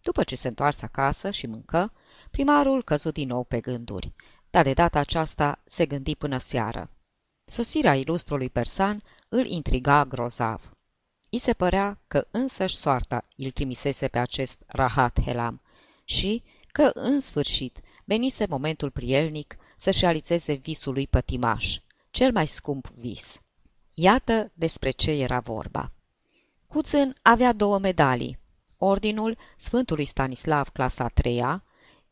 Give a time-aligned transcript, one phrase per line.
[0.00, 1.92] După ce se întoarse acasă și mâncă,
[2.30, 4.12] primarul căzu din nou pe gânduri,
[4.50, 6.90] dar de data aceasta se gândi până seară.
[7.44, 10.76] Sosirea ilustrului persan îl intriga grozav.
[11.34, 15.60] I se părea că însăși soarta îl trimisese pe acest Rahat Helam
[16.04, 21.78] și că, în sfârșit, venise momentul prielnic să-și realizeze visul lui pătimaș,
[22.10, 23.40] cel mai scump vis.
[23.94, 25.92] Iată despre ce era vorba.
[26.66, 28.38] Cuțân avea două medalii,
[28.76, 31.62] ordinul Sfântului Stanislav clasa 3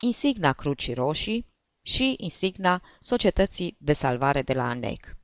[0.00, 1.46] insigna Crucii Roșii
[1.82, 5.16] și insigna Societății de Salvare de la ANEC.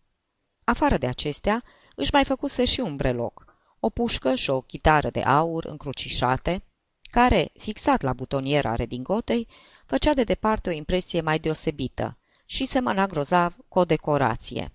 [0.65, 1.63] Afară de acestea,
[1.95, 3.46] își mai făcuse și un breloc,
[3.87, 6.63] o pușcă și o chitară de aur încrucișate,
[7.11, 9.49] care, fixat la butoniera redingotei,
[9.85, 14.73] făcea de departe o impresie mai deosebită și semăna grozav cu o decorație.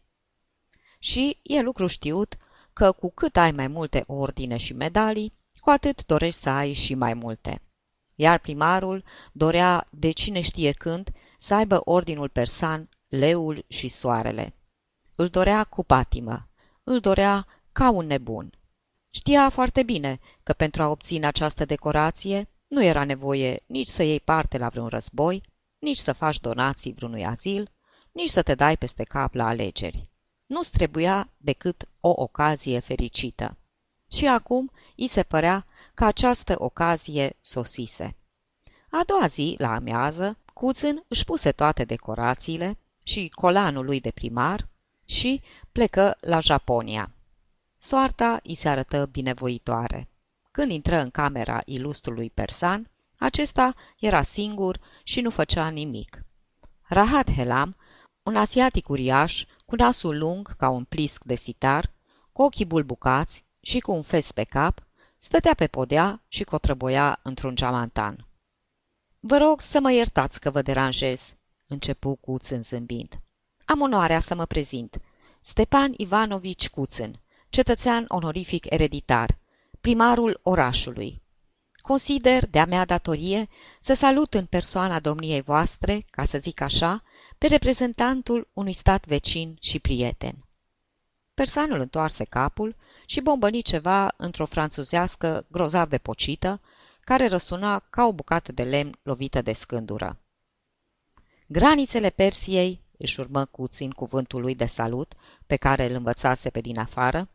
[1.00, 2.38] Și e lucru știut
[2.74, 6.94] că cu cât ai mai multe ordine și medalii, cu atât dorești să ai și
[6.96, 7.62] mai multe.
[8.16, 11.10] Iar primarul dorea, de cine știe când,
[11.40, 14.54] să aibă ordinul persan, leul și soarele.
[15.16, 16.48] Îl dorea cu patimă,
[16.84, 18.52] îl dorea ca un nebun.
[19.14, 24.20] Știa foarte bine că pentru a obține această decorație nu era nevoie nici să iei
[24.20, 25.42] parte la vreun război,
[25.80, 27.72] nici să faci donații vreunui azil,
[28.12, 30.10] nici să te dai peste cap la alegeri.
[30.46, 33.58] Nu-ți trebuia decât o ocazie fericită.
[34.12, 38.16] Și acum îi se părea că această ocazie sosise.
[38.90, 44.68] A doua zi, la amiază, Cuțân își puse toate decorațiile și colanul lui de primar
[45.06, 45.42] și
[45.72, 47.12] plecă la Japonia.
[47.84, 50.10] Soarta îi se arătă binevoitoare.
[50.52, 56.24] Când intră în camera ilustrului persan, acesta era singur și nu făcea nimic.
[56.82, 57.76] Rahat Helam,
[58.24, 61.94] un asiatic uriaș, cu nasul lung ca un plisc de sitar,
[62.32, 64.84] cu ochii bulbucați și cu un fes pe cap,
[65.18, 68.28] stătea pe podea și cotrăboia într-un geamantan.
[69.20, 71.36] Vă rog să mă iertați că vă deranjez,
[71.68, 73.20] începu Cuțân zâmbind.
[73.66, 75.02] Am onoarea să mă prezint.
[75.42, 77.20] Stepan Ivanovici Cuțân,
[77.52, 79.38] cetățean onorific ereditar,
[79.82, 81.22] primarul orașului.
[81.82, 87.04] Consider de-a mea datorie să salut în persoana domniei voastre, ca să zic așa,
[87.38, 90.46] pe reprezentantul unui stat vecin și prieten.
[91.34, 92.76] Persanul întoarse capul
[93.06, 96.62] și bombăni ceva într-o franțuzească grozav de pocită,
[97.02, 100.18] care răsuna ca o bucată de lemn lovită de scândură.
[101.48, 105.14] Granițele Persiei, își urmă cuțin cuvântul lui de salut,
[105.48, 107.30] pe care îl învățase pe din afară,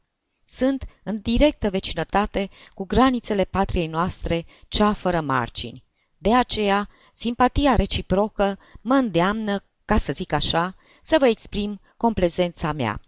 [0.49, 5.85] sunt în directă vecinătate cu granițele patriei noastre, cea fără margini.
[6.19, 13.01] De aceea, simpatia reciprocă mă îndeamnă, ca să zic așa, să vă exprim complezența mea.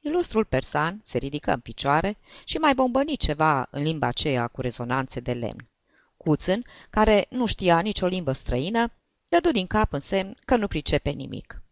[0.00, 5.20] Ilustrul persan se ridică în picioare și mai bombăni ceva în limba aceea cu rezonanțe
[5.20, 5.68] de lemn.
[6.16, 8.92] Cuțân, care nu știa nicio limbă străină,
[9.28, 11.62] dădu din cap în semn că nu pricepe nimic.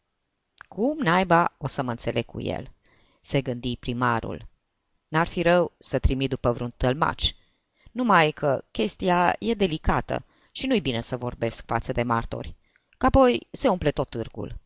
[0.69, 2.71] Cum naiba o să mă înțeleg cu el?
[3.27, 4.47] se gândi primarul.
[5.09, 7.37] N-ar fi rău să trimit după vreun tălmaci.
[7.93, 12.57] Numai că chestia e delicată și nu-i bine să vorbesc față de martori.
[12.99, 14.61] Că apoi se umple tot târgul.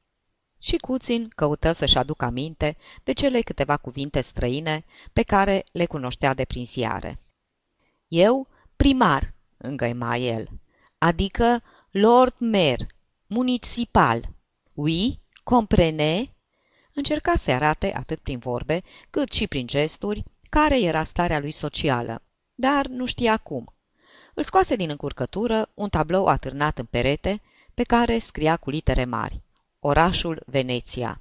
[0.58, 6.34] Și Cuțin căută să-și aducă aminte de cele câteva cuvinte străine pe care le cunoștea
[6.34, 7.18] de prin ziare.
[8.08, 10.48] Eu, primar, îngăima el,
[10.98, 12.86] adică Lord Mayor,
[13.26, 14.28] municipal.
[14.74, 16.34] Oui, comprene?
[17.00, 22.22] Încerca să arate, atât prin vorbe, cât și prin gesturi, care era starea lui socială,
[22.54, 23.72] dar nu știa cum.
[24.34, 27.40] Îl scoase din încurcătură un tablou atârnat în perete,
[27.74, 29.40] pe care scria cu litere mari,
[29.78, 31.20] orașul Veneția.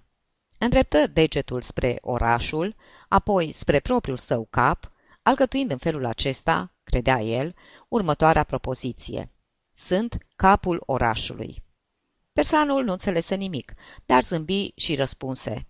[0.58, 2.76] Îndreptă degetul spre orașul,
[3.08, 4.92] apoi spre propriul său cap,
[5.22, 7.56] alcătuind în felul acesta, credea el,
[7.88, 9.30] următoarea propoziție.
[9.74, 11.64] Sunt capul orașului.
[12.34, 13.74] Persanul nu înțelese nimic,
[14.06, 15.69] dar zâmbi și răspunse.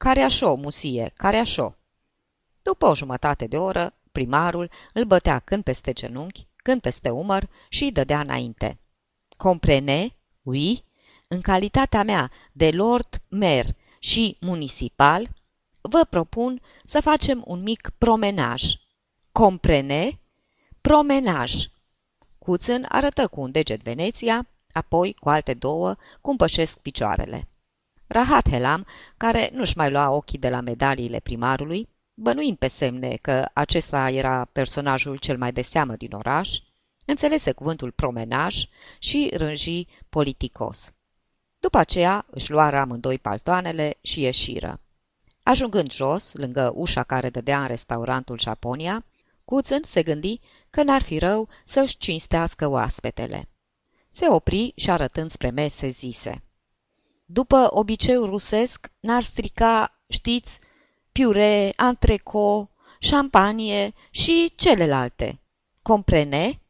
[0.00, 1.78] Care așa, musie, care așa?
[2.62, 7.84] După o jumătate de oră, primarul îl bătea când peste genunchi, când peste umăr și
[7.84, 8.78] îi dădea înainte.
[9.36, 10.16] Comprene?
[10.42, 10.84] Oui?
[11.28, 13.66] În calitatea mea de lord mer
[13.98, 15.28] și municipal,
[15.80, 18.62] vă propun să facem un mic promenaj.
[19.32, 20.20] Comprene?
[20.80, 21.52] Promenaj.
[22.38, 27.48] Cuțân arătă cu un deget Veneția, apoi cu alte două cum pășesc picioarele.
[28.12, 28.86] Rahat Helam,
[29.16, 34.44] care nu-și mai lua ochii de la medaliile primarului, bănuind pe semne că acesta era
[34.52, 36.58] personajul cel mai de seamă din oraș,
[37.04, 38.64] înțelese cuvântul promenaj
[38.98, 40.92] și rânji politicos.
[41.58, 44.80] După aceea își luară amândoi paltoanele și ieșiră.
[45.42, 49.04] Ajungând jos, lângă ușa care dădea în restaurantul Japonia,
[49.44, 50.40] Cuțân se gândi
[50.70, 53.48] că n-ar fi rău să-și cinstească oaspetele.
[54.10, 56.42] Se opri și arătând spre mese zise.
[57.32, 60.60] După obiceiul rusesc, n-ar strica, știți,
[61.12, 65.40] piure, antreco, șampanie și celelalte.
[65.82, 66.60] Comprene?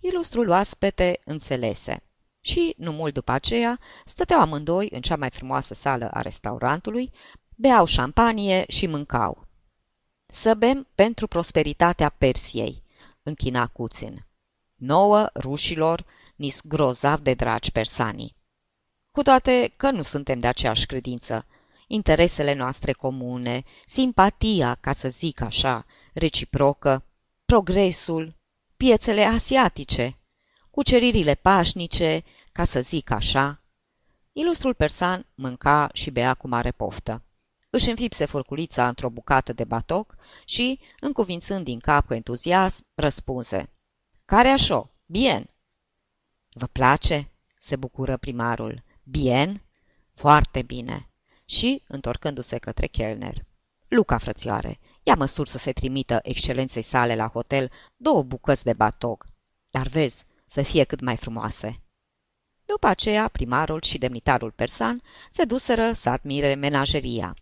[0.00, 2.02] Ilustrul oaspete înțelese.
[2.40, 7.10] Și, nu mult după aceea, stăteau amândoi în cea mai frumoasă sală a restaurantului,
[7.54, 9.46] beau șampanie și mâncau.
[10.26, 12.82] Să bem pentru prosperitatea Persiei,
[13.22, 14.26] închina Cuțin.
[14.74, 16.04] Nouă, rușilor,
[16.36, 18.36] nis grozav de dragi persanii.
[19.18, 21.46] Cu toate că nu suntem de aceeași credință,
[21.86, 27.04] interesele noastre comune, simpatia, ca să zic așa, reciprocă,
[27.44, 28.34] progresul,
[28.76, 30.18] piețele asiatice,
[30.70, 33.62] cuceririle pașnice, ca să zic așa.
[34.32, 37.22] Ilustrul persan mânca și bea cu mare poftă.
[37.70, 43.70] Își înfipse furculița într-o bucată de batoc și, încuvințând din cap cu entuziasm, răspunse.
[44.24, 44.90] Care așa?
[45.06, 45.50] Bien!
[46.48, 47.30] Vă place?
[47.60, 48.86] se bucură primarul.
[49.10, 49.62] Bien?
[50.12, 51.08] Foarte bine!
[51.44, 53.34] Și, întorcându-se către chelner.
[53.88, 59.24] Luca, frățioare, ia măsur să se trimită excelenței sale la hotel două bucăți de batog.
[59.70, 61.82] Dar vezi, să fie cât mai frumoase.
[62.64, 67.36] După aceea, primarul și demnitarul persan se duseră să admire menageria.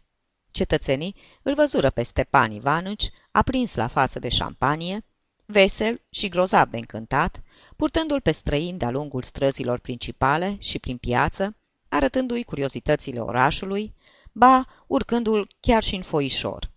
[0.51, 5.05] Cetățenii îl văzură pe Stepan Ivanici, aprins la față de șampanie,
[5.47, 7.43] vesel și grozav de încântat,
[7.77, 11.57] purtându-l pe străin de-a lungul străzilor principale și prin piață,
[11.89, 13.95] arătându-i curiozitățile orașului,
[14.33, 16.71] ba urcându-l chiar și în foișor.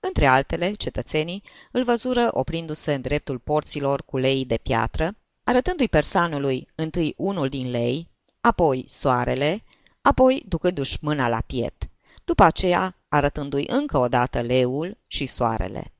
[0.00, 6.68] Între altele, cetățenii îl văzură oprindu-se în dreptul porților cu lei de piatră, arătându-i persanului
[6.74, 8.08] întâi unul din lei,
[8.40, 9.64] apoi soarele,
[10.00, 11.88] apoi ducându-și mâna la piept,
[12.24, 15.92] după aceea arătându-i încă o dată leul și soarele.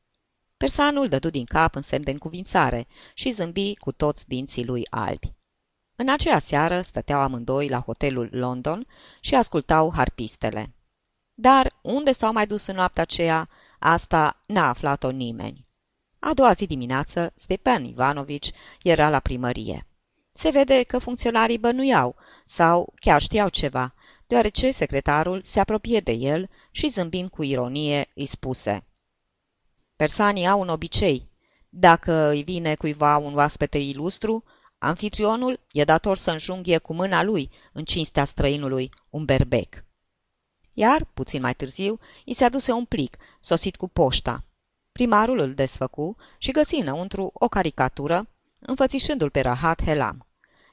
[0.62, 5.32] Persanul dădu din cap în semn de încuvințare și zâmbi cu toți dinții lui albi.
[5.96, 8.86] În aceea seară stăteau amândoi la hotelul London
[9.20, 10.74] și ascultau harpistele.
[11.34, 13.48] Dar unde s-au mai dus în noaptea aceea,
[13.78, 15.66] asta n-a aflat-o nimeni.
[16.18, 18.50] A doua zi dimineață, Stepan Ivanovici
[18.82, 19.86] era la primărie.
[20.32, 22.16] Se vede că funcționarii bănuiau
[22.46, 23.94] sau chiar știau ceva,
[24.26, 28.84] deoarece secretarul se apropie de el și zâmbind cu ironie îi spuse
[30.02, 31.28] Persanii au un obicei.
[31.68, 34.44] Dacă îi vine cuiva un oaspete ilustru,
[34.78, 39.84] anfitrionul e dator să înjunghie cu mâna lui, în cinstea străinului, un berbec.
[40.74, 44.44] Iar, puțin mai târziu, i se aduse un plic, sosit cu poșta.
[44.92, 48.28] Primarul îl desfăcu și găsi înăuntru o caricatură,
[48.60, 50.26] înfățișându-l pe Rahat Helam.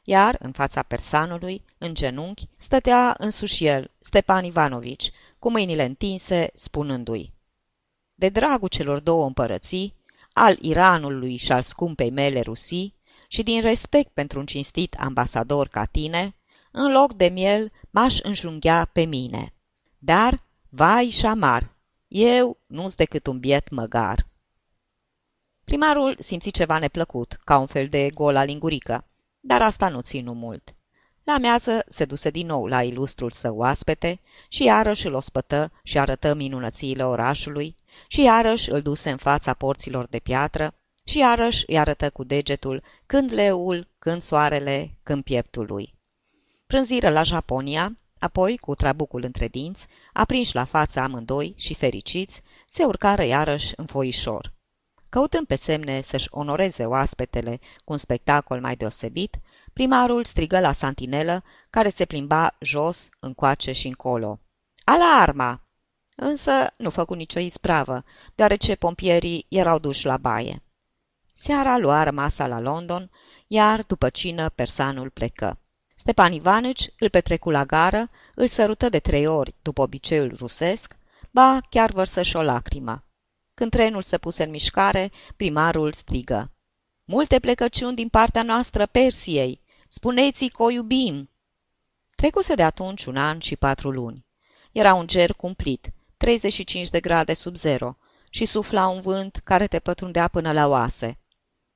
[0.03, 7.37] Iar, în fața persanului, în genunchi, stătea însuși el, Stepan Ivanovici, cu mâinile întinse, spunându-i
[8.19, 9.93] De dragul celor două împărății,
[10.33, 12.93] al Iranului și al scumpei mele Rusii,
[13.27, 16.35] și din respect pentru un cinstit ambasador ca tine,
[16.71, 19.53] în loc de miel m-aș înjunghea pe mine.
[19.97, 21.75] Dar, vai și șamar,
[22.07, 24.27] eu nu-s decât un biet măgar.
[25.63, 29.05] Primarul simți ceva neplăcut, ca un fel de gola lingurică,
[29.39, 30.73] dar asta nu ținu mult.
[31.29, 35.97] La mează se duse din nou la ilustrul său oaspete și iarăși îl ospătă și
[35.97, 37.75] arătă minunățiile orașului
[38.07, 42.83] și iarăși îl duse în fața porților de piatră și iarăși îi arătă cu degetul
[43.05, 45.93] când leul, când soarele, când pieptul lui.
[46.67, 52.83] Prânziră la Japonia, apoi, cu trabucul între dinți, aprinși la fața amândoi și fericiți, se
[52.83, 54.53] urcară iarăși în foișor.
[55.09, 59.39] Căutând pe semne să-și onoreze oaspetele cu un spectacol mai deosebit,
[59.73, 64.39] primarul strigă la santinelă, care se plimba jos, încoace și încolo.
[64.83, 65.61] Alarma!
[66.15, 68.03] Însă nu făcu nicio ispravă,
[68.35, 70.61] deoarece pompierii erau duși la baie.
[71.33, 73.09] Seara luară masa la London,
[73.47, 75.57] iar după cină persanul plecă.
[75.95, 80.95] Stepan Ivanici îl petrecu la gară, îl sărută de trei ori după obiceiul rusesc,
[81.31, 83.03] ba chiar vărsă și o lacrimă.
[83.59, 86.51] Când trenul se puse în mișcare, primarul strigă.
[87.05, 89.61] Multe plecăciuni din partea noastră Persiei!
[89.89, 91.29] Spuneți-i că o iubim!
[92.15, 94.25] Trecuse de atunci un an și patru luni.
[94.71, 97.97] Era un ger cumplit, 35 de grade sub zero,
[98.29, 101.19] și sufla un vânt care te pătrundea până la oase.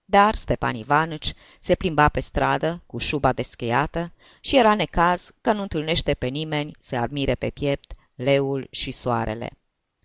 [0.05, 5.61] Dar Stepan Ivanici se plimba pe stradă, cu șuba descheiată, și era necaz că nu
[5.61, 9.57] întâlnește pe nimeni să admire pe piept leul și soarele.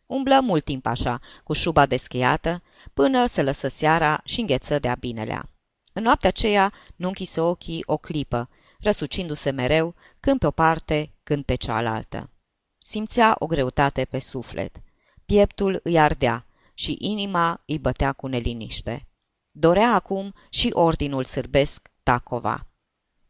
[0.08, 2.62] Umblă mult timp așa, cu șuba descheiată,
[2.94, 5.48] până se lăsă seara și îngheță de-a binelea.
[5.92, 8.48] În noaptea aceea nu închise ochii o clipă,
[8.80, 12.30] răsucindu-se mereu, când pe o parte, când pe cealaltă.
[12.78, 14.76] Simțea o greutate pe suflet.
[15.24, 19.06] Pieptul îi ardea și inima îi bătea cu neliniște.
[19.50, 22.66] Dorea acum și ordinul sârbesc Tacova.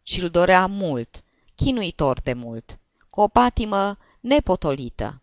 [0.02, 2.78] Și îl dorea mult, chinuitor de mult,
[3.10, 5.22] cu o patimă nepotolită.